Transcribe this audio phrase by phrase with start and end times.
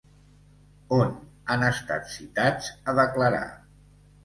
[0.97, 1.03] On
[1.51, 3.47] han estat citats a declarar?